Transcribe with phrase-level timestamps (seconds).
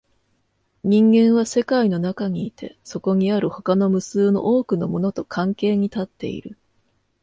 [0.83, 6.57] 人間は世界の中にいて、そこにある他の無数の多くのものと関係に立っている。